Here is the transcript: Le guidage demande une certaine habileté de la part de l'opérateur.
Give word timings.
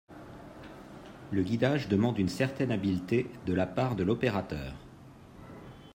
Le 1.29 1.43
guidage 1.43 1.87
demande 1.87 2.17
une 2.17 2.27
certaine 2.27 2.71
habileté 2.71 3.29
de 3.45 3.53
la 3.53 3.67
part 3.67 3.95
de 3.95 4.03
l'opérateur. 4.03 4.73